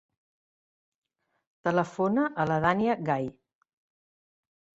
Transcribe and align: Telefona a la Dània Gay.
Telefona 1.67 2.25
a 2.29 2.47
la 2.53 2.59
Dània 2.65 2.97
Gay. 3.11 3.29